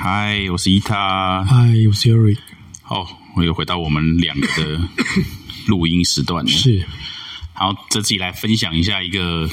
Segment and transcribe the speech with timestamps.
[0.00, 1.44] 嗨，我是伊塔。
[1.44, 1.56] 嗨，
[1.88, 2.38] 我是 Eric。
[2.82, 3.04] 好，
[3.34, 4.80] 我又回到我们两个的
[5.66, 6.50] 录音时段了。
[6.50, 6.86] 是，
[7.52, 9.50] 好，这次来分享一下一个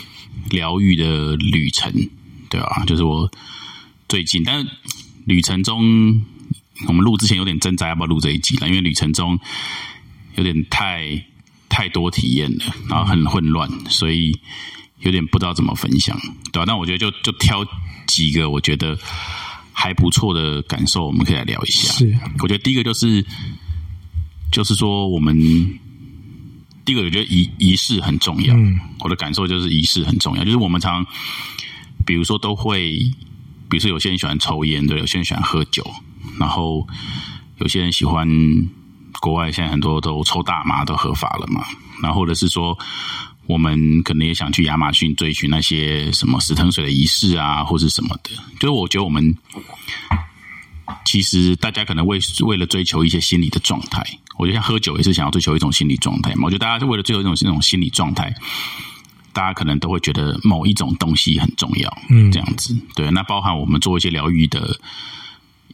[0.51, 1.92] 疗愈的旅程，
[2.47, 2.83] 对吧？
[2.85, 3.29] 就是我
[4.08, 4.69] 最近，但是
[5.26, 6.23] 旅程中，
[6.87, 9.39] 我们录之前有点挣扎要不要录这一集了，因为旅程中
[10.35, 11.25] 有点太
[11.67, 14.39] 太多体验了，然后很混乱，所以
[14.99, 16.16] 有点不知道怎么分享，
[16.53, 16.66] 对吧？
[16.67, 17.66] 但我觉得就就挑
[18.05, 18.95] 几个我觉得
[19.77, 21.91] 还不错的感受，我们可以来聊一下。
[21.93, 23.23] 是，我觉得第一个就是，
[24.49, 25.38] 就是说我们
[26.85, 28.55] 第一个，我觉得仪仪式很重要。
[28.55, 31.05] 嗯我的感受就是仪式很重要，就是我们常，
[32.05, 32.98] 比如说都会，
[33.70, 35.85] 比如说有些人喜欢抽烟，对，有些人喜欢喝酒，
[36.39, 36.87] 然后
[37.57, 38.26] 有些人喜欢
[39.20, 41.65] 国外现在很多都抽大麻都合法了嘛，
[42.01, 42.76] 然后或者是说。
[43.48, 48.31] 我们可能也想去亚马逊追寻那些什么死藤水的仪式啊，或是什么的。
[48.59, 49.35] 就是我觉得我们
[51.04, 54.04] 其实大家可能为为了追求一些心理的状态，
[54.37, 56.41] 我觉得像喝酒也是想要追求一种心理状态嘛。
[56.46, 58.34] 我觉得大家是为了追求一种这种心理状态，
[59.32, 62.76] 大家可能都会觉得某一种东西很重要，嗯这样子。
[62.96, 64.80] 对，那包含我们做一些疗愈的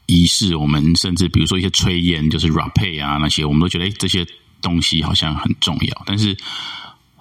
[0.07, 4.25] 仪式，我们甚至比如说一些炊烟，就是 rapé 啊那些，我们都觉得、诶这些
[4.61, 6.03] 东西好像很重要。
[6.05, 6.35] 但是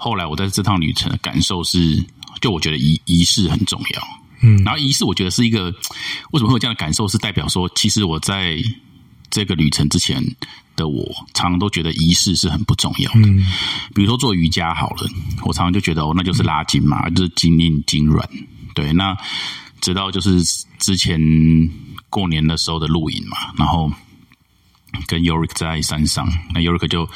[0.03, 2.03] 后来我在这趟旅程的感受是，
[2.41, 4.03] 就我觉得仪仪式很重要。
[4.43, 5.67] 嗯然后仪式，我觉得是一个
[6.31, 8.57] 为什么会有这样的感受，是代表说，其实我在
[9.29, 10.25] 这个旅程之前
[10.75, 13.21] 的我，常常都觉得仪式是很不重要的。
[13.21, 13.45] 嗯
[13.95, 15.07] 比如说做瑜伽好了，
[15.45, 18.27] 我常常就觉得哦，那就是拉筋嘛，就是筋硬筋软。
[18.75, 19.15] 对，那
[19.83, 20.43] 直到就是
[20.79, 21.21] 之前
[22.09, 23.93] 过年的时候的露营嘛，然后
[25.07, 27.07] 跟 Yorick 在山上，那 Yorick 就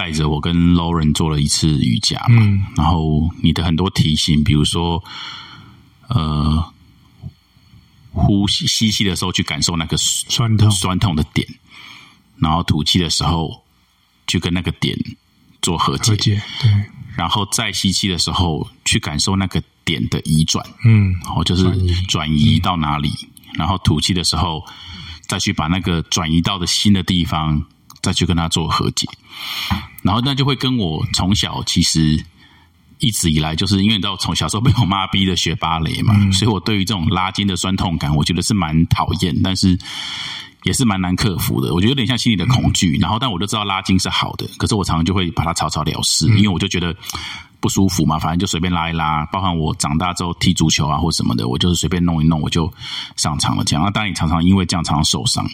[0.00, 2.64] 带着我跟 Lauren 做了一次瑜伽嘛，嗯。
[2.74, 5.04] 然后你的很多提醒，比如说
[6.08, 6.72] 呃，
[8.12, 10.70] 呼吸吸气的时候去感受那个酸痛。
[10.70, 11.46] 酸痛的点，
[12.38, 13.62] 然后吐气的时候
[14.26, 14.96] 去跟那个点
[15.60, 16.12] 做和解。
[16.12, 16.70] 和，解，对，
[17.14, 21.94] 然后再吸气的时候去感受那个点的移转，嗯哦，就是转移。
[22.06, 23.10] 转移到哪里，
[23.52, 24.64] 然后吐气的时候
[25.28, 27.62] 再去把那个转移到的新的地方
[28.00, 29.06] 再去跟它做和解，
[30.02, 32.24] 然后那就会跟我从小其实
[32.98, 39.78] 一直以来就是因为你知道从小时候被我妈逼着学芭蕾嘛，所以我对于这种拉筋的酸痛感，我觉得是蛮讨厌，但是。
[40.64, 42.98] 也是蛮难克服的，我觉得有点像心理的恐惧。
[43.00, 46.94] 然后，但我就知道拉筋是好的，可是我常常就会把它草草了事，因为我就觉得
[47.60, 49.24] 不舒服嘛，反正就随便拉一拉。
[49.32, 52.70] 包含我长大之后踢足球啊或什么的，我就是随便弄一弄，我就
[53.16, 53.64] 上场了。
[53.64, 55.48] 这样，那当然也常常因为这样常常受伤，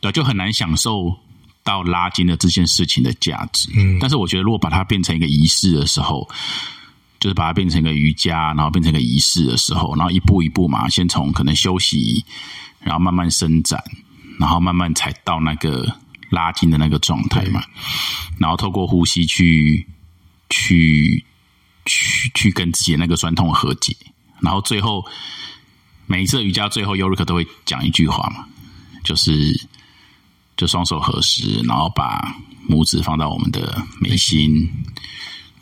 [0.00, 1.12] 对，就很难享受
[1.68, 3.68] 到拉筋的这件事情的价值。
[3.76, 6.26] 嗯但是我觉得，如果把它变成一个仪式的时候，
[7.20, 12.24] 就是把它变成一个瑜伽，然后变成一个仪式的时候，然后一步一步嘛，先从可能休息，
[12.80, 13.82] 然后慢慢伸展，
[14.40, 15.86] 然后慢慢才到那个
[16.30, 17.62] 拉筋的那个状态嘛，
[18.38, 19.86] 然后透过呼吸去
[20.48, 21.22] 去
[21.84, 23.94] 去去跟自己的那个酸痛和解，
[24.40, 25.04] 然后最后
[26.06, 28.46] 每一次的瑜伽最后，尤瑞克都会讲一句话嘛，
[29.04, 29.52] 就是
[30.58, 32.36] 就双手合十，然后把
[32.68, 34.68] 拇指放到我们的眉心，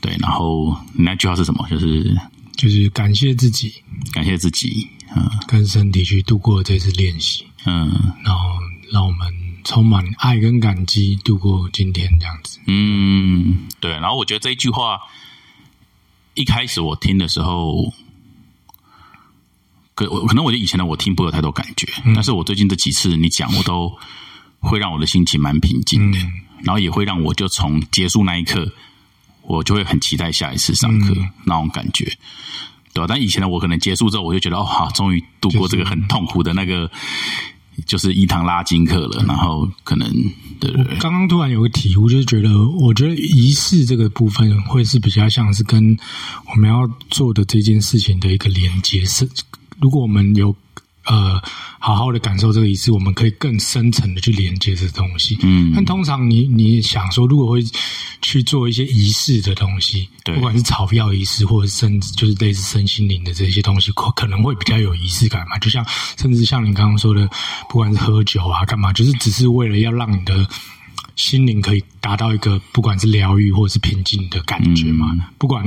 [0.00, 1.64] 对，然后那句话是什么？
[1.70, 2.20] 就是
[2.56, 3.72] 就是感谢自己
[4.12, 7.92] 感谢自己，嗯跟身体去度过这次练习，嗯
[8.24, 8.58] 然后
[8.90, 9.32] 让我们
[9.64, 12.58] 充满爱跟感激度过今天这样子。
[12.66, 13.92] 嗯，对。
[13.92, 14.98] 然后我觉得这一句话
[16.34, 17.92] 一开始我听的时候，
[19.94, 23.92] 可我可能我觉得以前的我听不会有太多感觉，但是我最近这几次你讲，我都
[24.66, 26.18] 会让我的心情蛮平静的，
[26.62, 28.70] 然后也会让我就从结束那一刻，
[29.42, 32.12] 我就会很期待下一次上课、那种感觉。
[32.92, 33.06] 对吧？
[33.06, 36.90] 但以前的我可能结束之后，我就觉得哦，好，终于度过这个很痛苦的那个，
[37.84, 39.22] 就是一堂拉筋课了。
[39.28, 40.10] 然后可能
[40.58, 45.94] 对对对，刚刚突然有个体悟，就是觉得，我觉得仪式这个部分会是比较像是跟
[46.46, 49.04] 我们要做的这件事情的一个连接。
[49.04, 49.28] 是，
[49.78, 50.56] 如果我们有
[51.06, 51.40] 呃
[51.78, 55.38] 好好的感受这个仪式，我们可以更深层的去连接这东西。
[55.42, 57.60] 嗯但通常你你想说，如果会
[58.22, 65.58] 去做一些仪式的东西，对不管是草药仪式，或者甚至就是类似身心灵的这些东西，可可能会比较有仪式感嘛。
[65.58, 65.84] 就像
[66.16, 67.28] 甚至像你刚刚说的，
[67.68, 70.46] 不管是喝酒啊，干嘛，就是只是为了要让你的
[71.14, 75.14] 心灵可以达到一个不管是疗愈或者是平静的感觉嘛。
[75.38, 75.64] 不管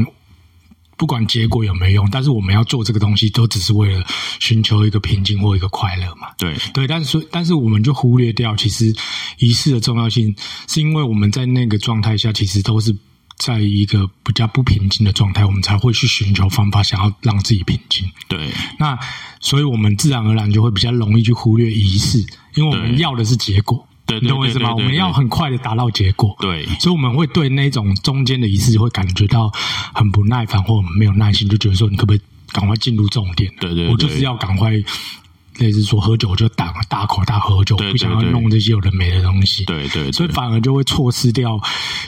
[1.00, 4.06] 不管结果有没有用，但是我们要做这个东西，都只是为了
[4.42, 6.28] 寻求一个平静或一个快乐嘛。
[6.38, 8.94] 对，对，但是但是我们就忽略掉，其实
[9.38, 10.36] 仪式的重要性，
[10.68, 12.94] 是因为我们在那个状态下，其实都是
[13.38, 18.06] 在一个比较不平静的状态，我们才会去寻求方法，想要让自己平静。
[18.28, 19.00] 对那
[19.40, 22.20] 所以我们自然而然就会比较容易去忽略仪式，
[22.56, 24.74] 因为我们要的是结果，对对你懂我意思吗？
[24.74, 29.52] 我们要很快的达到结果，对所以我们会对那种中间的仪式会感觉到
[29.94, 32.22] 很不耐烦，或没有耐心，就觉得说你可不可以
[32.52, 33.52] 赶快进入重点？
[33.60, 34.74] 对对对我就是要赶快。
[35.58, 39.66] 类似说喝酒我就大大口大喝酒，不想要弄这些有的没的东西。
[39.66, 41.60] 对对，所以反而就会错失掉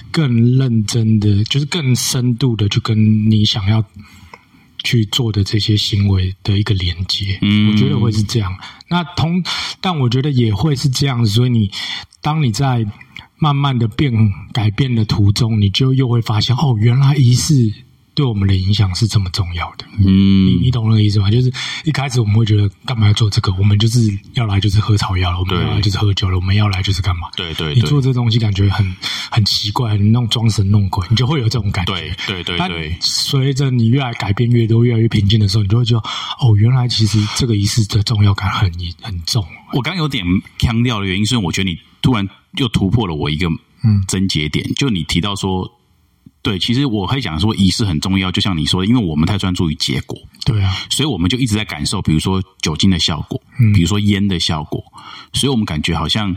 [0.10, 3.84] 更认真的，就是更深度的去跟你想要
[4.84, 7.38] 去做的这些行为的一个连接。
[7.42, 8.54] 嗯我觉得会是这样。
[8.88, 9.44] 那同，
[9.80, 11.26] 但我觉得也会是这样。
[11.26, 11.72] 所以你
[12.22, 12.86] 当你在
[13.38, 14.14] 慢慢的变
[14.54, 17.74] 改变的途中，你就又会发现，哦，原来仪式
[18.14, 19.86] 对我们的影响是这么重要的。
[19.98, 21.32] 嗯，你懂那个意思吗？
[21.32, 21.52] 就是
[21.86, 23.54] 一开始我们会觉得干嘛要做这个？
[23.54, 24.00] 我们就是
[24.34, 27.30] 要来就是喝草药了，我们要来就是喝酒了，我们要来就是干嘛？
[27.38, 28.86] 对对对你做这东西感觉很
[29.32, 31.94] 很奇怪，你弄装神弄鬼，你就会有这种感觉。
[31.94, 36.08] 对对对但对随着你越来改变越多，越来越平静的时候，你就会觉得
[36.40, 38.72] 哦，原来其实这个仪式的重要感很
[39.02, 39.46] 很重。
[39.74, 40.24] 我刚刚有点
[40.58, 42.28] 腔调的原因，是我觉得你突然
[42.58, 43.48] 又突破了我一个
[43.84, 45.72] 嗯症结点，就你提到说，
[46.42, 54.84] 对，其实我会讲说仪式很重要，就像你说的，因为我们太专注于结果，对啊，所以我们就一直在感受，比如说酒精的效果，嗯比如说烟的效果，
[55.34, 56.36] 所以我们感觉好像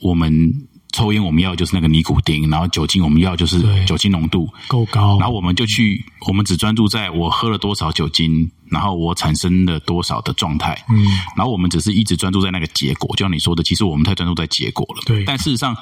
[0.00, 0.52] 我们
[0.92, 11.04] 抽烟我们要的就是那个尼古丁，然后酒精我们要就是酒精浓度，够高，然后我们就去，我们只专注在我喝了多少酒精，然后我产生了多少的状态，嗯，
[11.36, 15.02] 然后我们只是一直专注在那个结果，就像你说的，其实我们太专注在结果了。
[15.06, 15.22] 对。
[15.24, 15.76] 但事实上，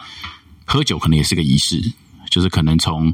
[0.66, 1.80] 喝酒可能也是个仪式，
[2.38, 3.12] 就是可能从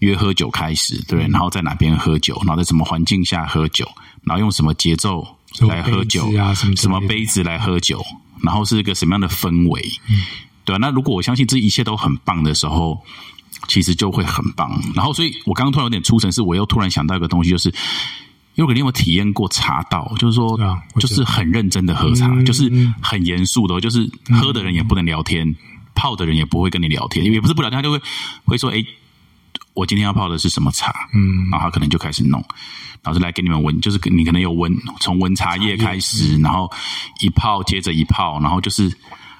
[0.00, 3.88] 约喝酒开始，对，然后在哪边喝酒，然后在什么环境下喝酒，
[4.24, 5.26] 然后用什么节奏
[5.66, 8.04] 来喝酒啊什么什么杯子来喝酒，
[8.42, 10.20] 然后是一个什么样的氛围，嗯。
[10.62, 13.02] 对啊，那如果我相信这一切都很棒的时候，
[13.66, 14.70] 其实就会很棒。
[14.94, 17.72] 然后，所以我刚刚突然有点出神，是我又突然想到一个东西，就是
[18.56, 20.12] 因为你有没有体验过茶道？
[20.18, 20.58] 就是说，
[20.98, 22.70] 就是很认真的喝茶，嗯就是
[23.00, 24.08] 很严肃的哦，就是
[24.40, 25.56] 喝的人也不能聊天，
[25.94, 28.00] 泡的人也不会跟你聊天，也不是不聊天，他就会
[28.44, 28.84] 会说：“哎，
[29.74, 32.40] 我今天要泡的是什么茶？”嗯，然后他可能就开始弄，
[33.02, 36.70] 然后就来给你们闻，就是你可能有闻，从闻茶叶开始，然后
[37.20, 38.90] 一泡接着一泡，然后就是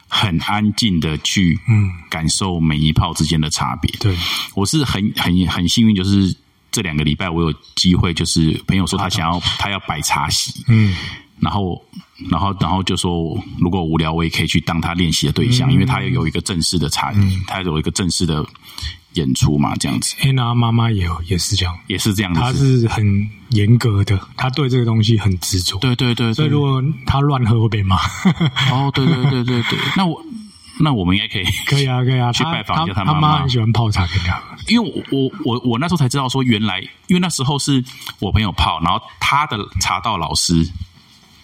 [0.09, 1.91] 很安静的去嗯。
[2.09, 3.91] 感受每一泡之间的差别。
[4.01, 4.17] 对，
[4.55, 6.37] 我是很很很幸运，就是
[6.73, 10.95] 这两个礼拜我有机会，就是朋友说他想要他要摆茶席，嗯。
[11.39, 11.83] 然后，
[12.29, 17.13] 然后，然后就说，如果无聊，我也可以去当他练习的对象，因为他有一个正式的茶，
[17.47, 18.45] 他有一个正式的
[19.15, 22.81] 演出嘛，这样子安娜妈妈也有也是这样，也是这样她子。
[22.81, 25.79] 是很严格的，她对这个东西很执着。
[25.79, 27.97] 对对对对所以如，果她乱喝会被骂。
[28.71, 30.23] 哦，对对对对对， 那我
[30.79, 32.33] 那我们应该可以，可以啊，可以啊。
[32.33, 34.57] 去拜访一下他妈妈妈妈很喜欢泡茶给她喝。
[34.69, 37.83] 因为我我我我那时候才知道说，原来因为那时候是
[38.21, 40.65] 我朋友泡，然后他的茶道老师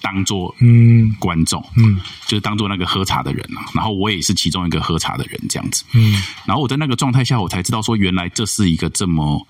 [0.06, 5.82] 当做嗯观众，嗯就是当做那个喝茶的人啊，然后我也是其中一个喝茶的人，这样子。
[5.94, 9.44] 嗯然后我在那个状态下，我才知道说，原来这是一个这么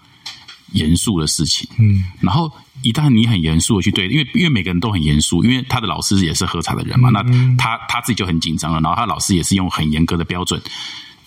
[0.72, 1.68] 严肃的事情。
[1.78, 2.50] 嗯然后
[2.80, 7.22] 一旦你很严肃的去对，因为因为每个人都很严肃，因为他的老师也是喝茶的人嘛，那
[7.58, 10.58] 他他自己就很紧张了，然后他老师也是用很严格的标准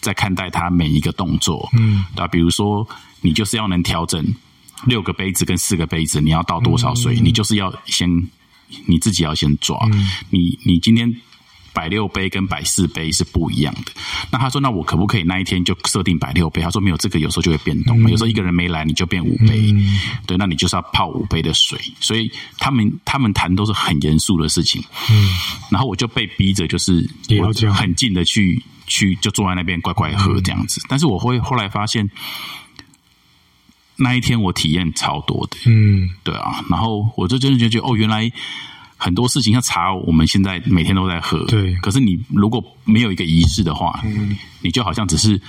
[0.02, 2.28] 在看待他每一个动作，嗯，对吧？
[2.28, 2.88] 比如说
[3.22, 4.26] 你就是要能调整
[4.86, 8.10] 六个杯子跟四个杯子，你要倒多少水，你就是要先
[8.86, 9.78] 你自己要先抓，
[10.30, 11.16] 你你今天。
[11.72, 13.92] 摆六杯跟摆四杯是不一样的。
[14.32, 16.62] 那他说，那我可不可以那一天就设定摆六杯？
[16.62, 18.10] 他说没有，这个有时候就会变动嘛。
[18.10, 19.74] 有时候一个人没来，你就变五杯。
[20.26, 21.80] 对，那你就是要泡五杯的水。
[22.02, 24.84] 所以他们他们谈都是很严肃的事情。
[25.10, 25.30] 嗯，
[25.70, 30.82] 然后我就被逼着，就是我要很近的去去就坐在那边乖乖喝这样子。
[30.90, 32.10] 但是我会后来发现，
[34.00, 35.58] 那一天我体验超多的。
[35.66, 36.10] 嗯。
[36.24, 38.32] 对啊，然后我就真的就觉得，哦，原来
[38.98, 41.74] 很多事情像茶，我们现在每天都在喝，对。
[41.76, 44.02] 可是你如果没有一个仪式的话，
[44.62, 45.42] 你就好像只是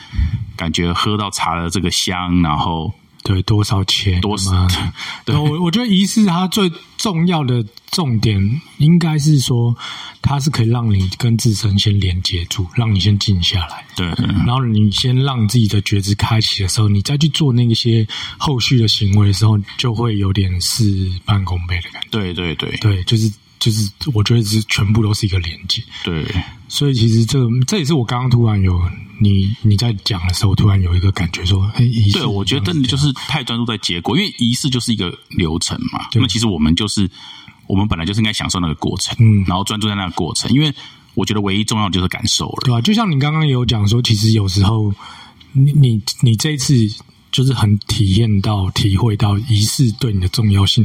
[0.57, 2.93] 感觉喝到茶的这个香，然后
[3.23, 4.21] 对，多少钱？
[4.21, 4.93] 多妈的
[5.25, 9.77] 对 我我觉得仪式它最重要的重点应该是说，
[10.23, 13.85] 它是可以让你跟自身先连接住，让你先静下来。
[13.95, 14.07] 对
[14.47, 18.07] 然后你先让自己的觉知开启的时候，你再去做那些
[18.39, 22.09] 后续的行为的时候，就会有点事半功倍的感觉。
[22.11, 25.83] 对对对对，就是就是，我觉得是全部都是一个连接。
[26.03, 26.25] 对
[26.69, 28.81] 所以其实这这也是我刚刚突然有
[29.21, 36.09] 你你在讲的时候，突然有一个感觉说，哎，仪式对，我觉得真的就是太专注在结果，因为仪式就是一个流程嘛。
[36.11, 37.09] 对那其实我们就是
[37.67, 40.75] 我们本来就是应该享受那个过程，嗯然后专注在那个过程，因为
[41.15, 42.63] 我觉得唯一重要的就是感受了。
[42.65, 44.93] 对吧、就像你刚刚也有讲说，其实有时候
[45.53, 46.75] 你你你这一次
[47.31, 50.85] 就是很体验到、体会到仪式对你的重要性，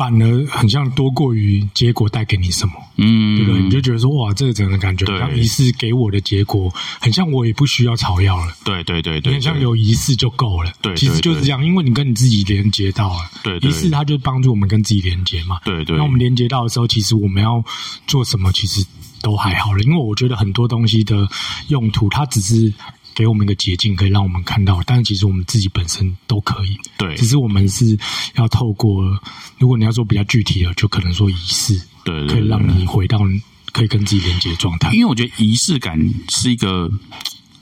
[0.00, 3.60] 反而很像多过于结果带给你什么，嗯，对不对？
[3.60, 8.56] 你就觉得说哇，这个整个感觉，像仪式给我的结果，很像我也不需要草药了。
[8.64, 9.62] 对对对对，你很像对。
[9.62, 13.68] 有仪式就够了，对其实就是这样，因为你跟你自己连接到了，对对。
[13.68, 15.94] 仪式它就帮助我们跟自己连接嘛，对对。
[15.98, 17.62] 那我们连接到的时候，其实我们要
[18.06, 18.82] 做什么，其实
[19.20, 21.28] 都还好了，因为我觉得很多东西的
[21.68, 22.72] 用途，它只是
[23.14, 27.14] 给我们一个捷径，可以让我们看到，但是其实我们自己本身都可以，对。
[27.16, 27.98] 只是我们是
[28.36, 29.04] 要透过，
[29.58, 33.20] 如果你要说比较具体的，就可能说仪式，对对，可以让你回到
[33.72, 34.90] 可以跟自己连接的状态。
[34.92, 35.98] 因，为我觉得仪式感
[36.28, 36.88] 是一个，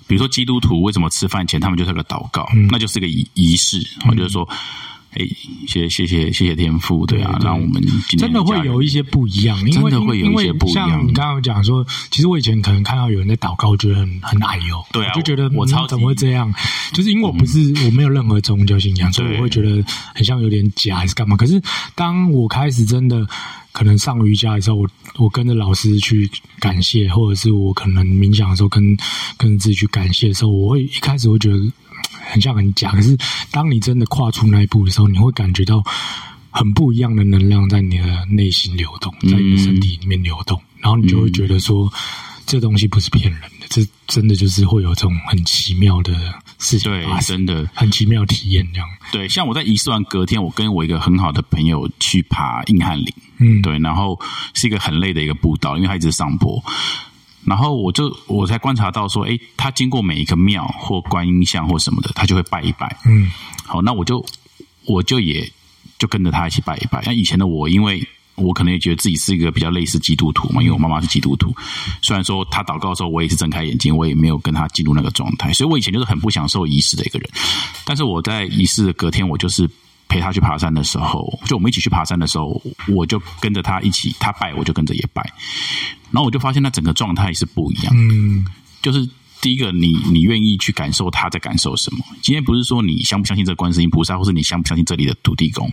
[0.06, 2.68] 比如说基督徒为什么吃饭前他们就是个祷告，嗯。
[2.68, 3.78] 那就是个仪仪式。
[4.08, 4.48] 我就是说，
[5.12, 5.26] 哎，
[5.66, 7.82] 谢谢谢谢谢天赋，对啊，让我们
[8.18, 16.52] 真的会有一些不一样，因为真的会有一些不一样像你刚刚讲说，其实我以前可能看到有人在祷告，我觉得很很矮哟，对啊我就觉得我我超级嗯怎么会这样？
[16.92, 19.82] 就是因为我不是、我没有任何宗教信仰，所以我会觉得
[20.14, 21.36] 很像有点假还是干嘛。
[21.36, 21.60] 可是
[21.94, 23.26] 当我开始真的
[23.72, 28.96] 可能上瑜伽的时候，我我跟着老师去感谢，或者是我可能冥想的时候跟
[29.36, 31.58] 跟自己去感谢的时候，我会一开始会觉得
[32.28, 33.16] 很像很假，可是
[33.50, 35.82] 当你真的跨出那一步的时候，你会感觉到
[36.50, 41.92] 很不一样的能量在你的内心流动，在你的身体里面流动，然后你就会觉得说，
[42.46, 46.12] 这东西不是骗人的，这真的就是会有这种很奇妙的
[46.58, 48.88] 事情对发，生，真的很奇妙的体验这样。
[49.12, 49.28] 对。
[49.28, 54.18] 像我在仪式完隔天，我跟我一个很好的朋友去爬硬汉岭，嗯，对，然后
[54.54, 56.62] 是一个很累的一个步道，因为它一直上坡。
[57.44, 62.96] 然后我就我才观察到说，哎，他经过每一个庙或观音像或什么的，他就会拜一拜。
[63.06, 63.30] 嗯
[63.64, 64.24] 好，那我就
[64.86, 65.50] 我就也
[65.98, 67.02] 就跟着他一起拜一拜。
[67.06, 71.54] 那以前的我，因为我可能也觉得自己是一个比较类似基督徒嘛，因为我妈妈是基督徒。
[72.02, 77.28] 虽然说他祷告的时候，我也是睁开眼睛，我也没有跟他进入那个状态，所以我以前就是很不享受仪式的一个人。
[77.84, 79.68] 但是我在仪式的隔天，我就是
[80.08, 85.22] 陪他去爬山的时候，就我们一起去爬山的时候，我就跟着他一起，他拜我就跟着也拜，
[86.10, 88.14] 然后我就发现他整个状态是不一样的。
[88.14, 88.44] 嗯
[88.80, 89.08] 就是
[89.40, 92.04] 第一个，你你愿意去感受他在感受什么。
[92.22, 95.70] 今天不是说你相不相信这观世音菩萨，或是你相不相信这里的土地公，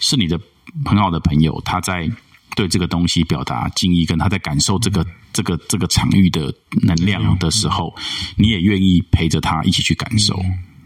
[0.00, 0.38] 是你的
[0.84, 2.08] 很好的朋友，他在
[2.54, 7.94] 对这个东西表达敬意，跟他在感受这个这个这个场域的能量的时候，
[8.36, 10.38] 你也愿意陪着他一起去感受。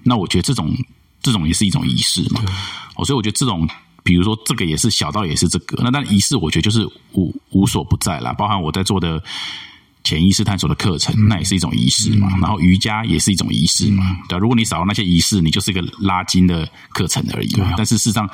[0.03, 0.73] 那我觉得这种
[1.25, 2.41] 这种也是一种仪式嘛。
[2.95, 3.69] 哦，所以我觉得这种。
[4.07, 9.19] 比如说，这个也是小到也是这个，那但仪式我觉得就是无无所不在啦，包含我在做的
[10.03, 12.29] 潜意识探索的课程，那也是一种仪式嘛。
[12.39, 17.73] 然后瑜伽也是一种仪式嘛，对吧、如果你少了那些仪式，你就是一个拉筋的课程而已嘛。
[17.79, 18.29] 但是事实上，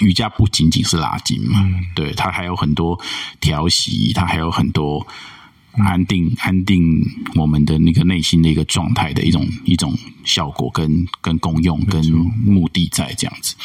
[0.00, 3.00] 瑜伽不仅仅是拉筋嘛，对，它还有很多
[3.38, 5.06] 调息，它还有很多
[5.76, 7.02] 安定、安定
[7.34, 12.04] 我们的那个内心的一个状态的一种一种效果跟跟功用跟
[12.44, 13.56] 目的在这样子。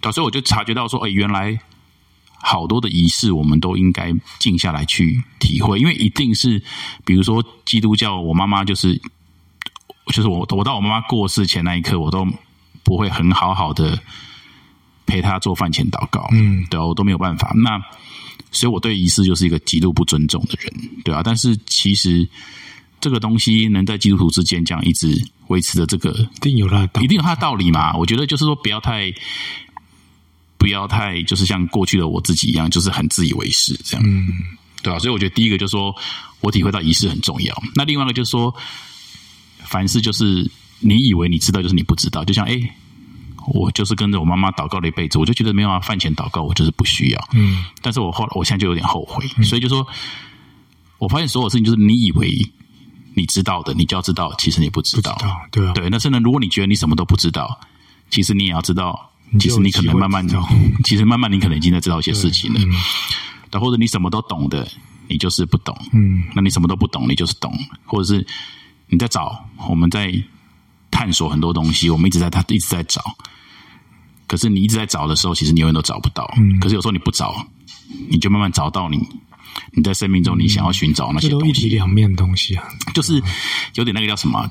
[0.00, 1.58] 对，所以我就察觉到说，哎，原来
[2.38, 6.62] 好多的仪式，我们都应该静下来去体会，因为一定是，
[7.04, 9.00] 比如说基督教，我妈妈就是，
[10.06, 12.26] 就是我我到我妈妈过世前那一刻，我都
[12.82, 13.98] 不会很好好的
[15.04, 17.52] 陪她做饭前祷告，嗯，对啊，我都没有办法。
[17.56, 17.82] 那
[18.50, 20.72] 所以我对仪式就是一个极度不尊重的人，
[21.04, 21.22] 对啊。
[21.22, 22.28] 但是其实
[23.00, 27.96] 这个东西能在基督徒之间这样一直维持的这个一定有它的道理一定有它的道理嘛。
[27.96, 29.12] 我觉得就是说，不要太，
[30.58, 34.28] 不要太，就是像过去的我自己一样，就是很自以为是这样，嗯
[34.82, 35.94] 对吧、所以我觉得第一个就是说
[36.40, 37.62] 我体会到仪式很重要。
[37.74, 38.54] 那另外一个就是说，
[39.64, 42.24] 凡事就是你以为你知道，就是你不知道。
[42.24, 42.58] 就像哎，
[43.50, 47.28] 我就是跟着我妈妈祷告了一辈子，我就觉得没有啊，饭前祷告我就是不需要。
[47.32, 49.86] 嗯但是我后来我现在就有点后悔，所以就说，
[50.98, 52.36] 我发现所有事情就是你以为
[53.14, 55.16] 你知道的，你就要知道，其实你不知道。
[55.18, 57.60] 知道对啊，对，但是呢，如果你觉得你什么都不知道，
[58.10, 60.26] 其实你也要知道，其实你可能慢慢
[60.84, 62.60] 其实慢慢你可能已经在知道一些事情了。
[62.60, 62.70] 嗯
[63.50, 64.66] 对，或者你什么都懂的，
[65.08, 67.52] 你就是不懂；嗯那你什么都不懂，你就是懂，
[67.84, 68.24] 或者是
[68.86, 70.12] 你在找，我们在
[70.88, 73.02] 探索很多东西，我们一直在他一直在找。
[74.30, 76.32] 可是你一直在找的时候，其实你永远都找不到。
[76.38, 77.44] 嗯可是有时候你不找，
[78.08, 78.96] 你就慢慢找到你
[79.72, 82.62] 你在生命中你想要寻找那些东西，体两面的东西啊，
[82.94, 83.20] 就是
[83.74, 84.48] 有点那个叫什么。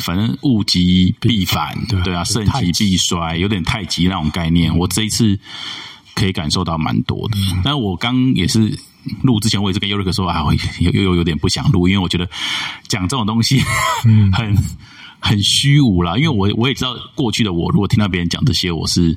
[0.00, 4.76] 反正物极必反，对啊对啊，盛极必衰，有点太极那种概念。
[4.76, 5.38] 我这一次
[6.16, 8.76] 可以感受到蛮多的，但我刚也是
[9.22, 12.28] 录之前，我也是跟尤瑞克说啊，我又又又有点不想录，因为我觉得
[12.88, 13.60] 讲这种东西
[14.02, 14.56] 很很
[15.42, 16.16] 虚无啦。
[16.16, 19.16] 因为我我也知道过去的我，如果听到别人讲这些，我是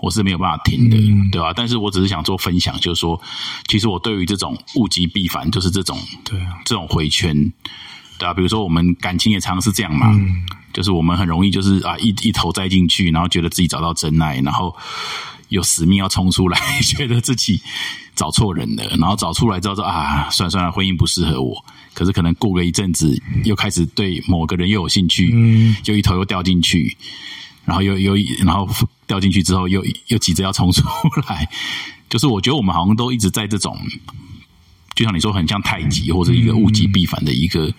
[0.00, 0.96] 我是没有办法听的，
[1.30, 3.20] 对吧、但是我只是想做分享，就是说，
[3.66, 7.34] 其实我对于这种物极必反，就是这种对啊，这种回圈，
[8.18, 14.74] 对啊，比如说我们感情也常是这样嘛，嗯就是我们很容易就是啊一一头栽进去，然后觉得自己找到真爱，然后
[15.50, 17.60] 有使命要冲出来， 觉得自己
[18.16, 21.62] 找错人了，然后找出来之后说啊，算了算了，婚姻不适合我。
[21.92, 23.14] 可是可能过个一阵子，
[23.44, 26.96] 又开始对某个人又有兴趣，嗯就一头又掉进去，
[27.64, 28.14] 然后又又
[28.44, 28.66] 然后
[29.06, 30.82] 掉进去之后又又急着要冲出
[31.28, 31.46] 来，
[32.08, 33.78] 就是我觉得我们好像都一直在这种，
[34.94, 37.72] 就像你说很像太极或者一个物极必反的一个。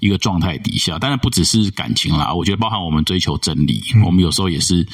[0.00, 4.84] 一个状态底下，当然不只是感情啦，我觉得包含我们追求真理，我们有时候也是，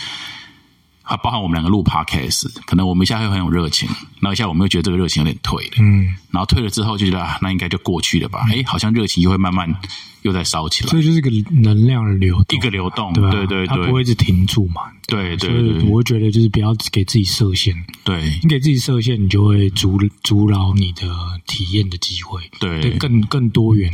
[1.08, 3.88] 啊，包含我们两个录 podcast，可能我们一下会很有热情，
[4.20, 9.74] 然后一下我们又觉得这个热情有点退了，嗯，然后退了之后就觉得啊，那应该就过去了吧，哎，好像热情又会慢慢
[10.22, 13.30] 又在烧起来，所以就是个能量的流动，一个流动，对吧？
[13.30, 14.82] 对对它不会一直停住嘛。
[15.06, 21.08] 对对对我会觉得就是不要给自己设限，对你给自己设限，你就会阻阻挠你的
[21.46, 23.90] 体验的机会，对对，更更多元。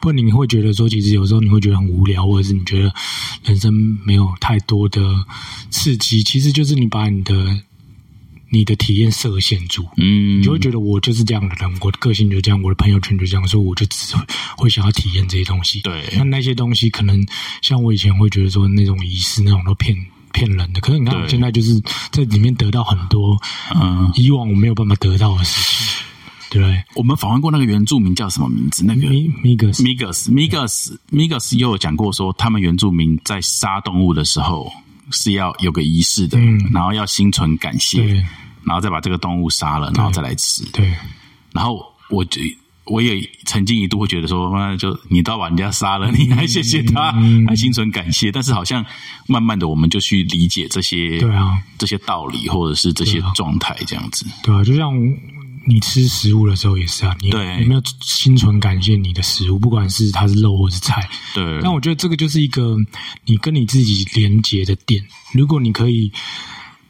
[0.00, 2.92] 不然你会觉得说，其实有时候你会觉得很无聊，或者是你觉得
[3.44, 3.72] 人生
[4.04, 5.00] 没有太多的
[5.70, 7.34] 刺激，其实就是你把你的
[8.50, 9.86] 你的体验设限住。
[9.96, 14.22] 嗯你就会觉得我就是这样的人，我的个性就这样，我的朋友圈就这样，所以我就只会
[14.56, 15.80] 会想要体验这些东西。
[15.80, 17.24] 对那那些东西可能
[17.62, 19.96] 像我以前会觉得说那种仪式那种都骗
[20.32, 23.36] 骗人的，可是你看我现在就是在里面得到很多
[23.74, 25.60] 嗯，以往我没有办法得到的事
[26.50, 26.82] 情，对？
[26.94, 28.84] 我们访问过那个原住民叫什么名字？
[28.84, 34.70] 那个米米格斯 Migas Migas Migas 又有讲过说，他们原住民在杀动物的时候
[35.10, 38.04] 是要有个仪式的，嗯然后要心存感谢，
[38.64, 40.64] 然后再把这个动物杀了，然后再来吃。
[40.72, 40.92] 对
[41.52, 42.40] 然后我就
[42.84, 48.32] 我也曾经一度会觉得说，那就你都要把人家杀了，你还谢谢他，嗯还心存感谢。
[48.32, 48.84] 但是好像
[49.26, 54.24] 慢慢的，我们就去理解这些对啊，这些道理，或者是这些状态，这样子。
[54.42, 54.90] 对啊，就像
[55.68, 62.74] 你吃食物的时候也是啊，你有没有心存感谢你的食物，不管是它是肉或是菜，对，但我觉得这个就是一个
[63.26, 65.04] 你跟你自己连接的点。
[65.34, 66.10] 如果你可以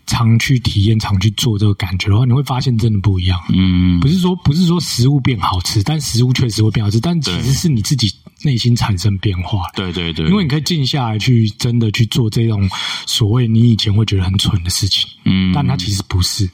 [0.06, 3.38] 常去体验、常去做这个感觉的话，你会发现真的不一样。
[3.49, 8.11] 嗯不是说不是说食物变好吃，但食物确实会变好吃，但其实是你自己
[8.42, 9.64] 内心产生变化。
[9.74, 12.66] 对对对，因为你可以静下来去真的去做这种
[13.07, 16.48] 所谓你以前会觉得很蠢的事情，嗯，但它其实不是。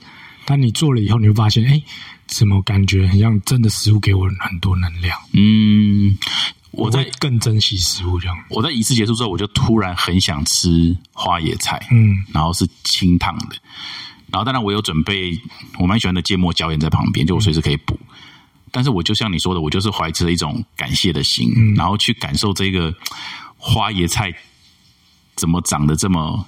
[0.47, 1.83] 但你做了以后，你会发现，哎，
[2.37, 5.17] 怎么感觉很像真的食物给我很多能量？
[5.33, 6.19] 嗯，
[6.73, 8.37] 我在会更珍惜食物这样。
[8.51, 13.57] 我在仪式结束之后，我就突然很想吃花椰菜，嗯然后是清烫的，
[14.33, 15.41] 然后当然我有准备
[15.79, 17.99] 我蛮喜欢的芥末椒盐在旁边，就我随时可以补。
[18.73, 22.93] 但是我就像你说的，我就是怀着一种感谢的心，嗯然后去感受这个
[23.57, 24.35] 花椰菜
[25.37, 26.45] 怎么长得这么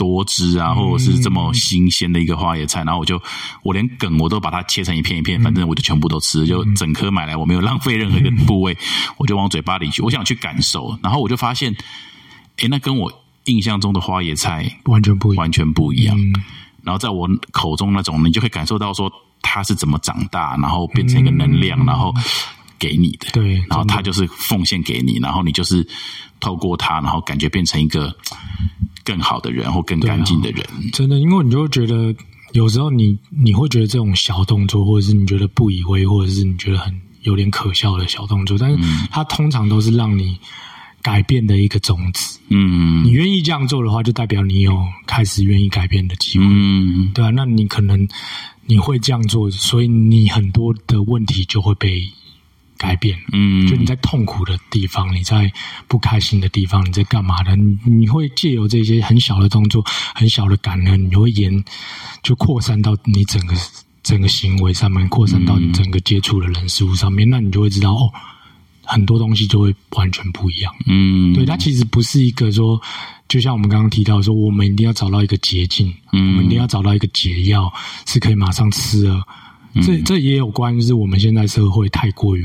[0.00, 3.20] 多汁啊，或者是这么新鲜的一个花椰菜，然后我就
[3.62, 8.74] 我连梗我都把它切成一片一片，反正我就全部都吃，就整颗买来，我没有浪费任何一个部位，
[9.18, 11.76] 我就往嘴巴里去，我想去感受，然后我就发现，
[12.56, 13.12] 哎，那跟我
[13.44, 15.42] 印象中的花椰菜完全不一样。
[15.42, 16.18] 完全不一样。
[16.18, 16.32] 嗯。
[16.82, 22.10] 然后在我口中那种，你就可以感受到说它是怎么长大，然后变成一个能量，然后
[22.78, 23.28] 给你的。
[23.32, 25.86] 对然后它就是奉献给你，然后你就是
[26.40, 28.16] 透过它，然后感觉变成一个
[29.10, 30.64] 更好的人或更干净的人。
[30.92, 32.14] 真的，因为你就会觉得
[32.52, 38.78] 有时候你你会觉得这种小动作，或者是你觉得不以为，或者是你觉得很有点可笑的小动作，但是
[39.10, 40.38] 它通常都是让你
[41.02, 42.38] 改变的一个种子。
[42.48, 48.06] 嗯你愿意这样做的话，就代表你有开始愿意改变的机会，嗯对啊，那你可能
[48.66, 52.02] 你会这样做，所以你很多的问题就会被
[52.80, 53.14] 改变。
[53.30, 55.52] 嗯，就你在痛苦的地方，你在
[55.86, 57.54] 不开心的地方，你在干嘛的？
[57.54, 61.62] 你你会借由这些很小的动作、很小的感恩，你会延
[62.22, 63.54] 就扩散到你整个
[64.02, 68.10] 整个行为上面，扩散到你整个接触的人事物上面，那你就会知道哦，
[68.86, 70.74] 很多东西就会完全不一样。
[70.86, 72.80] 嗯对，它其实不是一个说，
[73.28, 77.70] 就像我们刚刚提到说，我们一定要找到一个捷径，嗯我们一定要找到一个解药，
[78.06, 79.22] 是可以马上吃了。
[79.74, 82.44] 嗯这这也有关，就是我们现在社会太过于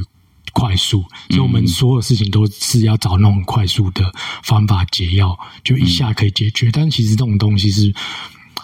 [0.55, 4.09] 快速，所以我嗯们所有事情都是要找那种快速的
[4.41, 6.69] 方法解药，就一下可以解决。
[6.71, 7.93] 但其实这种东西是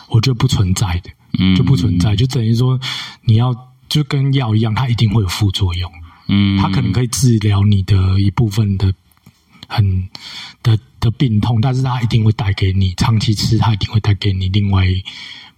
[0.08, 2.80] 我觉得不存在的，嗯就不存在，就等于说
[3.26, 3.54] 你要
[3.90, 5.92] 就跟药一样，它一定会有副作用。
[6.30, 8.94] 嗯，它可能可以治疗你的一部分的
[9.68, 10.10] 很
[10.64, 14.88] 的的病痛，但是它一定会带给你长期吃，它一定会带给你另外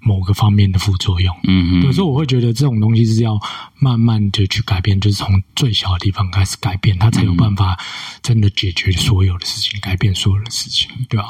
[0.04, 1.36] 某个方面的副作用。
[1.44, 3.39] 嗯有时候我会觉得这种东西是要
[3.80, 7.78] 慢慢的去改变，就是从最小的地方开始改变，它才有办法
[8.22, 11.26] 真的解决所有的事情，改变所有的事情，对吧？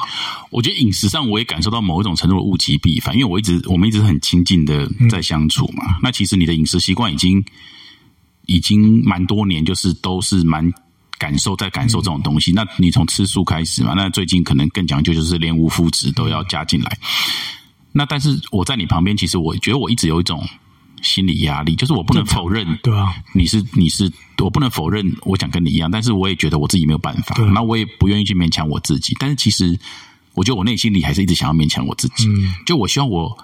[0.50, 5.98] 我觉得饮食上我也感受到某一种程度的物极必反，因为我一直我们一直很亲近的在相处嘛。
[6.02, 7.44] 那其实你的饮食习惯已经
[8.46, 10.72] 已经蛮多年，就是都是蛮
[11.18, 12.52] 感受，在感受这种东西。
[12.52, 13.94] 那你从吃素开始嘛？
[13.94, 16.98] 那最近可能更讲究，就是连无麸质都要加进来。
[17.96, 20.44] 那但是我在你旁边，其实我觉得我一直有一种
[21.00, 24.10] 心理压力，就是我不能否认，对啊，你是你是，
[24.42, 29.16] 我不能否认，我想跟你一样，但是我也觉得我自己没有办法，那我也不愿意去勉强我自己。
[29.18, 29.78] 但是其实，
[30.34, 32.28] 我觉得我内心里还是一直想要勉强我自己，
[32.66, 33.38] 就我希望我。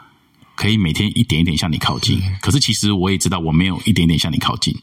[0.56, 4.76] 可以每天一点一点向你靠近，可是其实我也知道我没有一点点向你靠近，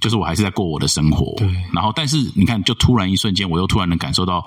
[0.00, 1.34] 就是我还是在过我的生活。
[1.36, 4.42] 对，然后但是你看，就突然一瞬间，我又突然能感受到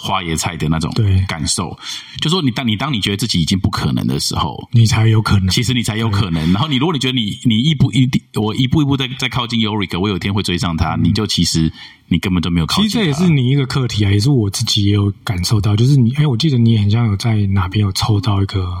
[0.00, 0.94] 花椰菜的那种
[1.26, 1.76] 感受，
[2.20, 6.52] 就说你当你当你觉得自己已经不可能的时候，你才有可能，其实你才有可能。
[6.52, 11.72] 然后你如果你觉得你你一步一定我一步一步在在靠近 Yorick，我有一天会追上他，你就其实
[12.06, 12.84] 你根本都没有靠近。
[12.84, 18.72] 其实这也是你一个课题啊，也是我自己也有感受到，就是你哎，我记得你很像有在哪边有抽到一个。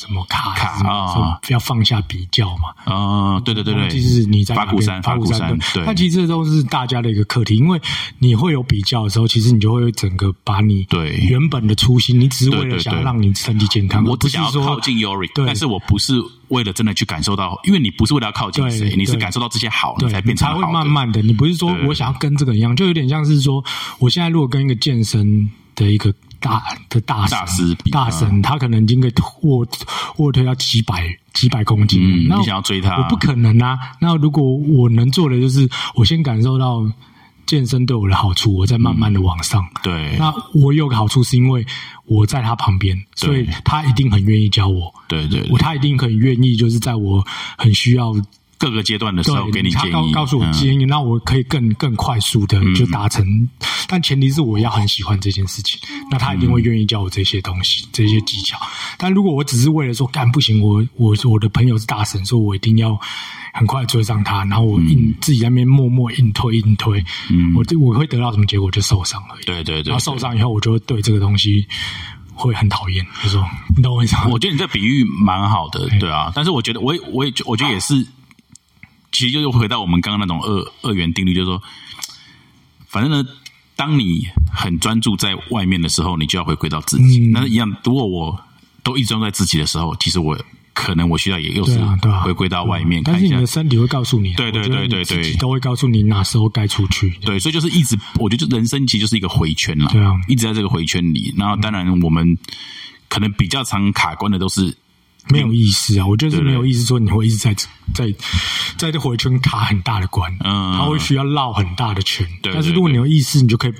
[0.00, 1.38] 什么卡卡啊？
[1.48, 2.70] 要放下比较嘛？
[2.90, 7.78] 啊，对对对对，其是你在法鼓山，法鼓山，对，它其实都是大家的一个课题，因为
[8.18, 11.18] 你会有比较的时候，其实你就会整个把你对。
[11.28, 16.14] 原本的初心，你只是为了想让你身体健康，我只想要靠近 Yuri，但是我不是
[16.48, 23.62] 为了真的去感受到，因为你不是为了要靠近谁，你是感受到这些好，你才变才会慢慢的，你不是说我想要跟这个一样，就有点像是说，
[23.98, 26.14] 我现在如果跟一个健身的一个。
[26.40, 29.66] 大的大师大神，他可能已经可以卧
[30.16, 32.00] 卧推到几百几百公斤。
[32.02, 33.78] 嗯，你想要追他，我不可能啊。
[34.00, 36.90] 那如果我能做的，就是我先感受到
[37.46, 39.64] 健身对我的好处，我再慢慢的往上。
[39.82, 41.64] 对，那我有个好处是因为
[42.06, 44.92] 我在他旁边，所以他一定很愿意教我。
[45.06, 47.24] 对对，我他一定很愿意，就是在我
[47.56, 48.14] 很需要。
[48.60, 53.48] 各个阶段的时候给你建议，告诉我建议，那我可以更更快速的就达成。
[53.88, 58.58] 但前提是我要很喜欢这件事情，那他一定会愿意教我这些东西、这些技巧。
[58.98, 63.00] 但如果我只是为了说干不行，我我我的朋友是大神，说我一定要
[63.54, 67.02] 很快追上他，然后我硬自己在那边默默硬推硬推，
[67.54, 68.70] 我我会得到什么结果？
[68.70, 69.44] 就受伤而已。
[69.46, 71.66] 对对对，然后受伤以后，我就会对这个东西
[72.34, 73.04] 会很讨厌。
[73.24, 73.42] 就说
[73.74, 74.26] 你懂我意思吗？
[74.30, 76.30] 我觉得你这比喻蛮好的，对啊。
[76.34, 78.06] 但是我觉得，我也我也我觉得也是。
[79.20, 81.62] 其实就又回到我们刚刚那种二二元定律，就是说，
[82.86, 83.22] 反正呢，
[83.76, 87.18] 当你很专注在外面的时候，你就要回归到自己。
[87.30, 88.40] 那一样，如果我
[88.82, 90.34] 都一直专注在自己的时候，其实我
[90.72, 91.78] 可能我需要也又是
[92.24, 93.02] 回归到外面。
[93.04, 97.10] 但是你的身体会告诉你，对对对对对，都会告诉你哪时候该出去。
[97.20, 99.90] 对，所以就是一直，我觉得人生其实就是一个回圈了。
[99.92, 101.34] 对啊，一直在这个回圈里。
[101.36, 102.38] 然后当然我们
[103.10, 104.74] 可能比较常卡关的都是。
[105.30, 106.06] 没有意思啊！
[106.06, 107.54] 我觉得是没有意思，说你会一直在
[107.94, 108.14] 在
[108.76, 112.26] 在这回圈卡很大的关，嗯，他会需要绕很大的圈。
[112.42, 113.72] 但是如果你有意思，你就可以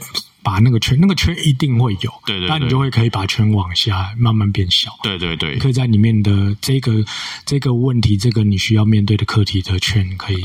[0.43, 4.91] 把那个圈，那个圈一定会有，对对，那你就会可以把圈往下慢慢变小。
[5.03, 7.05] 对对对，可以在里面的这个
[7.45, 10.41] 这个问题，这个你需要面对的课题的圈，可以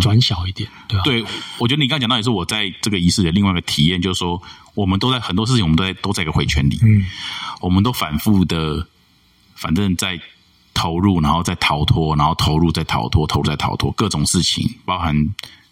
[0.00, 1.02] 转小一点，对吧？
[1.04, 1.24] 对，
[1.58, 4.40] 我觉得你刚刚讲到也是我在这个仪式的另外一个体验，就是说，
[4.74, 7.04] 我们都在很多事情，我们都在都在一个回圈里，嗯，
[7.60, 8.86] 我们都反复的，
[9.54, 10.20] 反正在。
[10.80, 15.14] 投入，然后再逃脱，然后投入，再逃脱，投入再逃脱，各种事情，包含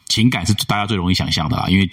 [0.06, 1.64] 情感是大家最容易想象的啦。
[1.70, 1.88] 因为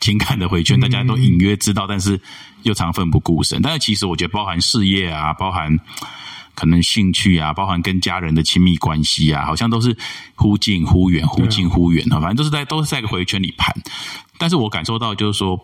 [0.00, 2.20] 情感的回圈，大家都隐约知道，但是
[2.64, 3.62] 又常奋不顾身。
[3.62, 5.78] 但是其实我觉得，包含事业啊，包含
[6.56, 9.96] 可能兴趣啊，包含跟家人的亲密关系啊，好像都是
[10.34, 12.18] 忽近忽远，忽近忽远啊。
[12.18, 13.72] 反正都是在都是在一个回圈里盘。
[14.38, 15.56] 但是我感受到，就是说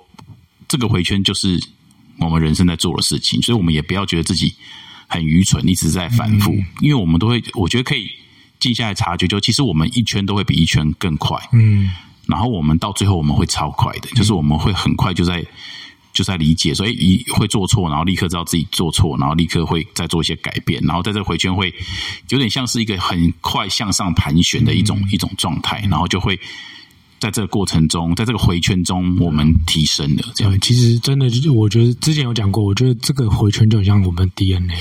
[0.68, 1.60] 这个回圈就是
[2.18, 4.54] 我们人生在做的事情，所以我们也不要觉得自己。
[5.12, 8.11] 很愚蠢，一直在反复，因为我们都会，我觉得可以
[8.59, 11.90] 静下来察觉，就其实我们一圈都会比一圈更快，嗯，
[12.27, 15.44] 然后我们到最后我们会超快的，就是我们会很快就在
[16.14, 21.75] 就在理解，所以一会做错，然后立刻知道自己做错，然后立刻会再做一些改变，然后在这回圈会
[22.31, 26.40] 有点像是一个很快向上盘旋的一种一种状态，然后就会。
[27.22, 30.25] 在这个过程中，在这个回圈中，我们提升了。
[30.35, 34.77] 这样其实真的，就我觉得之前有讲过，我觉得这个回圈就很像我们 DNA。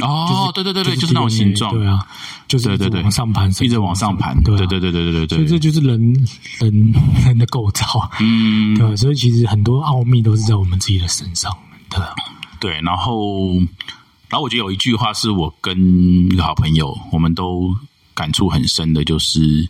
[0.00, 2.06] 哦，对对对对，就是那种形状，对啊，
[2.48, 5.38] 就是对对对，往上盘，一直往上盘，对对对对对对对。
[5.38, 5.98] 所以这就是人
[6.58, 8.96] 人 人的构造，嗯，对。
[8.96, 11.50] 所以其实很多奥秘都是在我们自己的身上，
[11.88, 12.00] 对。
[12.60, 13.54] 对，然后，
[14.28, 15.78] 然后我觉得有一句话是我跟
[16.30, 17.74] 一个好朋友，我们都
[18.14, 19.68] 感触很深的，就是。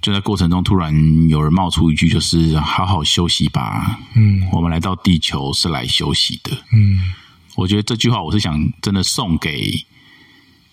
[0.00, 0.92] 就在过程中，突然
[1.28, 4.00] 有人冒出一句，就是“好好休息吧”。
[4.18, 6.50] 嗯，我们来到地球是来休息的。
[6.72, 6.98] 嗯，
[7.54, 9.72] 我觉得这句话，我是想真的送给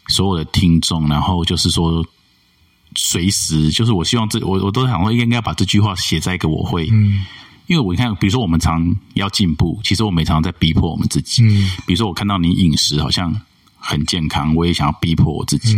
[0.08, 2.06] 所有的听众，然后就是说，
[2.96, 7.26] 随时就是我希望这我我都想说，应该把这句话写在一个我会，嗯，
[7.68, 11.44] 因为我看，比如说我们常要进步，其实我们常常在逼迫我们自己。
[11.44, 13.40] 嗯，比如说我看到你饮食好像
[13.78, 15.76] 很健康，我也想要逼迫我自己。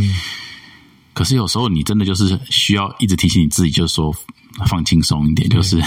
[1.13, 4.15] 可是有时候你真的就是需要一直提醒你自己，就是说
[4.65, 5.83] 放轻松一点，就是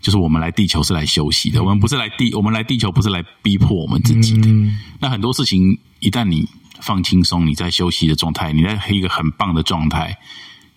[0.00, 4.48] 就是我们来地球是来休息的，我们不是来地，我们来地球不是来逼迫我们自己的。
[4.48, 6.48] 嗯那很多事情一旦你
[6.80, 10.16] 放轻松，你在休息的状态，你在一个很棒的状态，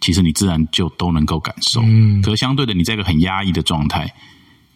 [0.02, 1.82] 其实你自然就都能够感受。
[1.84, 4.14] 嗯可是相对的，你在一个很压抑的状态，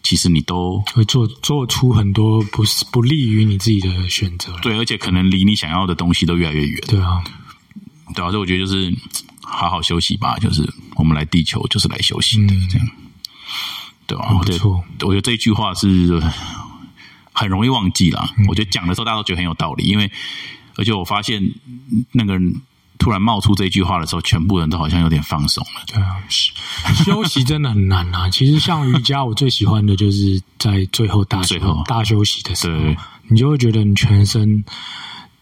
[0.02, 4.52] 其实你都会做做出很多不是不利于你自己的选择。
[4.62, 6.80] 对，而且可能离你想要的东西都越来越远。
[6.86, 7.22] 对啊，
[8.14, 8.94] 对啊，所以我觉得就是
[9.42, 12.88] 好好休息吧，就是我们来地球就是来休息的，嗯这样，
[14.08, 16.20] 对吧、我觉得很不错我觉得这一句话是
[17.32, 18.28] 很容易忘记啦。
[18.38, 20.10] 嗯我觉得讲的时候大家都觉得很有道理，因为
[20.76, 21.42] 而且我发现
[22.12, 22.62] 那个人
[22.98, 25.82] 突然冒出这句话的时候，全部人都好像有点放松了。
[25.86, 26.16] 对啊，
[27.04, 28.28] 休息真的很难啊。
[28.28, 34.64] 其实像瑜伽，我最喜欢的就是在最后大休最后大休息的时候，你就会觉得你全身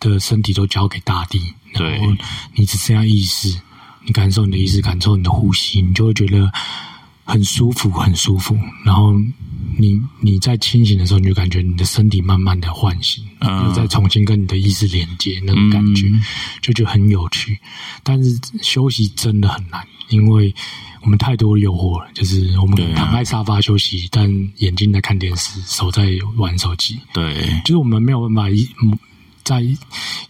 [0.01, 2.13] 的身体都交给大地，对然后
[2.55, 3.59] 你只剩下意识，
[4.05, 6.53] 你感受你的意识，感受你的呼吸，你就会觉得
[7.27, 8.57] 很舒服，很舒服。
[8.85, 9.13] 然后
[9.79, 16.23] 你你在清醒的时候，你就感觉你的身体慢慢的唤醒，嗯又再重新跟你的意识连接，那种感觉、嗯
[16.63, 17.59] 就觉得很有趣。
[18.03, 20.55] 但是休息真的很难，因为
[21.03, 22.09] 我们太多诱惑了。
[22.15, 28.99] 就是我们躺在沙发休息，但眼睛在看电视，手在玩手机，对，就是我们没有办法一嗯
[29.45, 29.63] 在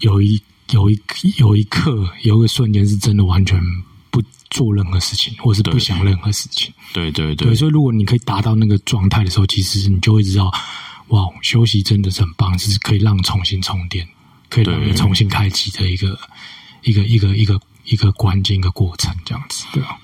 [0.00, 0.40] 有一
[0.72, 1.00] 有一
[1.38, 3.58] 有一刻有一个瞬间是真的完全
[4.16, 6.72] 不做任何事情，或是不想任何事情。
[6.94, 10.50] 对对对，对，所以如果你可以达到那个状态的时候，其实你就会知道，
[11.08, 14.08] 哇，休息真的是很棒，是可以让重新充电，
[14.48, 16.18] 可以让你重新开启的一个
[16.82, 19.98] 一个一个一个一个关键一个过程，这样子，对啊，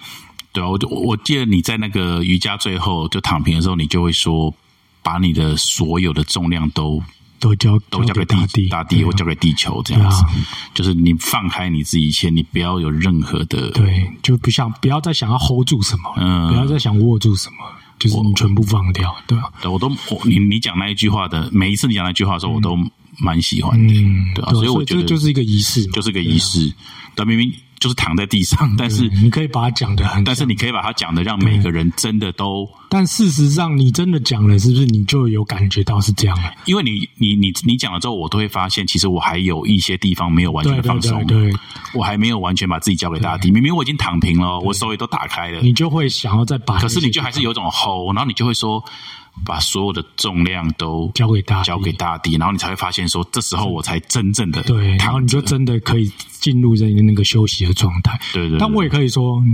[0.52, 4.54] 对啊，我就我我记得你在那个瑜伽最后就躺平的时候，你就会说，
[5.02, 7.02] 把你的所有的重量都
[7.42, 10.30] 都交都交给大地，大地或交给地球这样子啊，
[10.72, 16.48] 就是你放开你自己一切，你不要有任何的对，就不想不要再想要 hold 住什么，嗯。
[16.48, 17.56] 不要再想握住什么，
[17.98, 22.78] 就是你全部放掉，对吧、对我都我你你讲那一句话的每一次你讲那句话的时候，我都
[23.18, 26.72] 蛮喜欢的，嗯，对啊，所以我觉得就是一个仪式，就是个仪式，
[27.16, 27.52] 但明明
[27.82, 36.54] 就是躺在地上，但是你可以把它讲的很，但是你可以把它讲的让每个人真的都，但事实上你真的讲了，是不是你就有感觉到是这样了？
[36.66, 41.58] 因为你你你你讲了之后，我都会发现，其实我还有一些地方没有完全放松，对对，
[41.92, 43.50] 我还没有完全把自己交给大地。
[43.50, 48.80] 明明我已经躺平了，我手也都打开了，你就会想要再把，可是你就还是有种吼，然后你就会说，
[49.44, 55.42] 把所有的重量都交给大地交给大地，然后你才会发现说，这时候我才真正的对，然后你就。
[55.42, 58.18] 真的可以进入在那个休息的状态。
[58.32, 59.44] 对对对但我也可以说，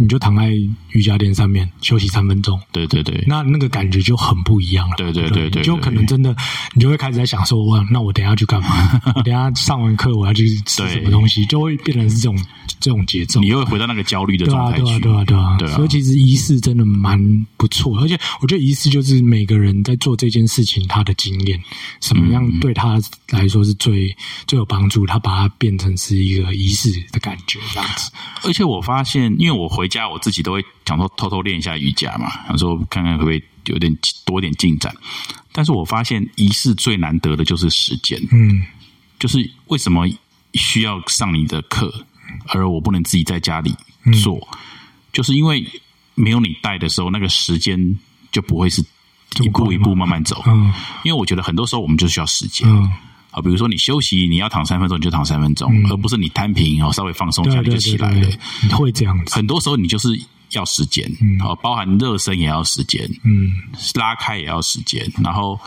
[0.00, 0.50] 你就躺在
[0.92, 4.96] 瑜伽垫上面休息三分钟，对对对，那那个感觉就很不一样了。
[4.96, 6.34] 对对对对就可能真的，
[6.74, 9.00] 你就会开始在想说，哇，那我等下去干嘛？
[9.14, 12.36] 我 等下上完课我要去吃什么东西，就会变成是这种
[12.80, 13.48] 这种节奏你。
[13.48, 15.00] 又会回到那个焦虑的对啊，对啊，状态去。
[15.00, 21.60] 对啊，对啊，对啊所以其实仪式真的蛮不错，而且我觉得仪式就是每个人在做这件事情他的经验，
[22.00, 22.98] 什么样对他
[23.30, 28.10] 来说是最最有帮助，他把它变成是一个仪式的感觉，这样子。
[28.44, 34.94] 而且我发现，因为我回家我自己都会想说偷偷练一下瑜伽嘛，想说看看会不会有点多点进展。
[35.52, 38.64] 但是我发现仪式最难得的就是时间，嗯，
[39.18, 40.08] 就是为什么
[40.54, 41.92] 需要上你的课，
[42.46, 43.74] 而我不能自己在家里
[44.22, 44.48] 做，
[45.12, 45.66] 就是因为
[46.14, 47.98] 没有你带的时候，那个时间
[48.30, 48.80] 就不会是
[49.42, 50.42] 一步一步慢慢走。
[50.46, 50.72] 嗯
[51.02, 52.68] 因为我觉得很多时候我们就需要时间。
[52.68, 52.88] 嗯，
[53.30, 58.28] 啊，比如说你休息，你要躺三分钟，你就躺三分钟，而不是你摊平哦，稍微放松一下你就起来了。
[58.62, 59.34] 你会这样子。
[59.34, 60.08] 很多时候你就是
[60.50, 63.52] 要时间，好、包含热身也要时间，嗯，
[63.94, 65.58] 拉开也要时间，然后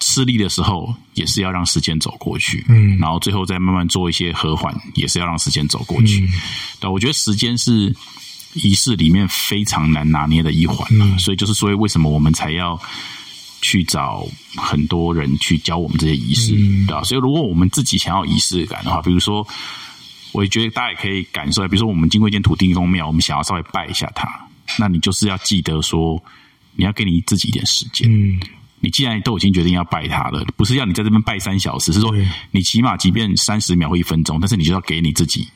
[0.00, 6.20] 吃力的时候也是要让时间走过去，嗯然后最后再慢慢做一些和缓，也是要让时间走过去。
[6.24, 6.28] 嗯
[6.80, 7.94] 对，我觉得时间是
[8.54, 12.80] 仪式里面非常难拿捏的一环、啊嗯所以就是所以为什么我们才要
[13.60, 19.46] 去找很多人去教我们这些仪式，嗯对吧、所以如果我们自己想要仪式感的话，比如说。
[20.32, 24.28] 我也觉得大家也可以感受，比如说我们经过一间土地公庙，我们想要稍微拜一下它，
[24.78, 26.22] 那你就是要记得说，
[26.76, 28.06] 你要给你自己一点时间。
[28.12, 28.38] 嗯，
[28.78, 32.14] 你既然都已经决定要拜他了，不是要你在这边拜三小时，是说
[32.50, 35.48] 你起码即便三十秒或一分钟，但是你就要给你自己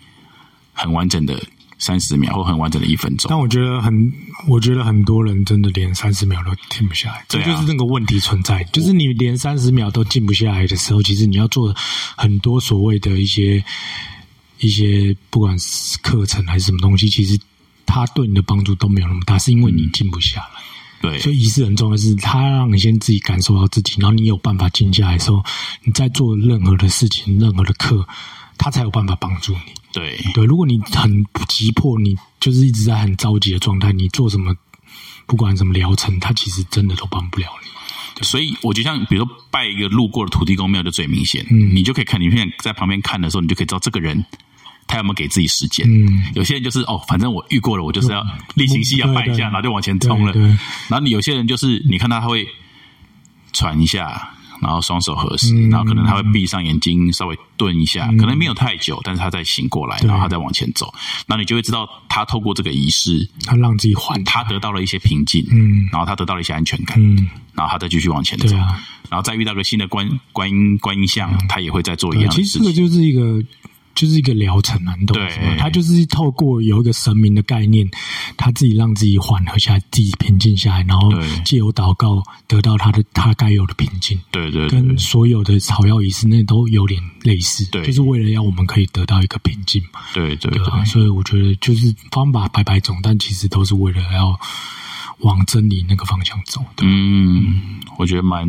[0.73, 1.41] 很完整的
[1.83, 3.29] 三十秒或很完整的一分钟。
[3.29, 4.13] 但我觉得很，
[4.47, 8.63] 我觉得很多人真的连三十秒都停不下来，这就是那个问题存在。
[8.73, 11.75] 就是你连三十秒都静不下来的时候，其实你要做
[12.17, 13.63] 很多所谓的一些
[14.61, 17.37] 一些，不管是课程还是什么东西，其实
[17.85, 20.63] 它对你的帮助都没有那么大，是因为你静不下来。
[21.01, 25.45] 对，所以仪式很重要，是它让你先自己感受到自己，然后你有办法静下来的时候，
[25.83, 28.07] 你在做任何的事情、任何的课，
[28.59, 29.73] 他才有办法帮助你。
[29.93, 34.55] 对对，如果你很急迫，你就是一直在很着急的状态，你做什么，
[35.27, 38.25] 不管什么疗程，他其实真的都帮不了你。
[38.25, 44.25] 所以我就像比如说拜一个路过的土地公庙就最明显，嗯你就可以看，你现在在旁边看的时候，你就可以知道这个人
[44.87, 45.87] 他有没有给自己时间。
[45.89, 50.33] 嗯，有些人就是哦，反正我遇过了，我就是要例行性要拜一下，然后就往前冲了。
[50.33, 50.49] 对对
[50.89, 52.47] 然后你有些人就是你看他他会
[53.53, 60.95] 喘一下，然后双手合十，嗯然后可能他会闭上眼睛稍微顿一下，可能没有太久，但是他再醒过来，然后他再往前走，
[61.27, 65.89] 那你就会知道他透过这个仪式，他让自己缓他得到了一些平静，嗯。
[65.91, 68.81] 然后他得到了一些安全感，嗯，然后他再继续往前走，啊。
[69.11, 72.65] 然后再遇到个新的观观音观音像，他也会再做一对，样其的事情。
[72.65, 73.45] 实这个就是一个。
[73.95, 75.57] 就是一个疗程啊，你懂对什么？
[75.59, 77.89] 他就是透过有一个神明的概念，
[78.37, 84.19] 他自己让自己缓和下来，自己平静下来，然后对借由祷告得到他的他该有的平静。
[84.31, 94.39] 对对对跟所有的草药仪式那都有点类似，对就是为了要我们可以得到一个平静嘛，对对对吧、对，所以我觉得就是方法百百种，但其实都是为了要
[95.19, 96.85] 往真理那个方向走的。
[96.87, 98.49] 嗯，我觉得蛮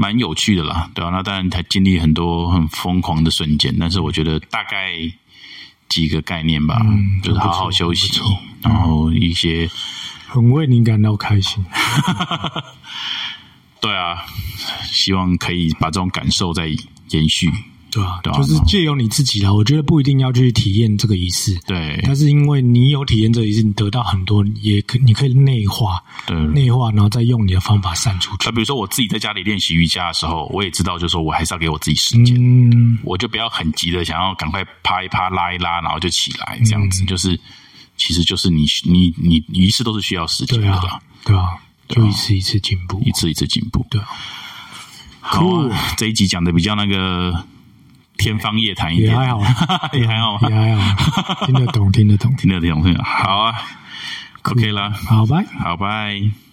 [0.00, 4.94] 蛮有趣的啦，对啊，那当然他经历很多很疯狂的瞬间，但是我觉得大概
[5.90, 8.18] 几个概念吧，嗯就是好好休息，
[8.62, 9.68] 然后一些
[10.26, 11.62] 很为你感到开心。
[13.78, 14.24] 对啊，
[14.84, 16.66] 希望可以把这种感受再
[17.10, 17.52] 延续。
[17.90, 19.52] 对啊，对啊就是借由你自己啦。
[19.52, 26.36] 我觉得不一定要去体验这个仪式，对但是因为你有体验这个仪式，你得到很多，也可你可以内化，对。
[26.48, 28.52] 内化，然后再用你的方法散出去那。
[28.52, 37.04] 比如说我自己在家里练习瑜伽的时候，我也知道，就是说我还是要给我自己时间，嗯，我就不要很急的想要赶快趴一趴、拉一拉，然后就起来这样嗯子。
[37.04, 37.38] 就是
[37.96, 41.48] 其实就是你你你仪式都是需要时间对的对啊，，对啊，
[41.88, 43.86] 就一次一次进步，一次一次进步。
[43.90, 44.08] 对啊。
[45.22, 47.44] 好啊，这一集讲的比较那个
[48.20, 52.34] 天方夜谭一点， 也还好啊，也还好也还好，听得懂，听得懂。
[52.36, 53.04] 听得懂，听得懂。
[53.04, 53.54] 好啊
[54.42, 55.44] ，OK 啦，好，拜。
[55.58, 56.49] 好拜。